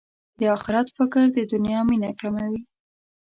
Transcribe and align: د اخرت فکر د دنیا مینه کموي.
د 0.39 0.41
اخرت 0.55 0.87
فکر 0.97 1.23
د 1.35 1.37
دنیا 1.51 1.79
مینه 1.89 2.11
کموي. 2.19 2.61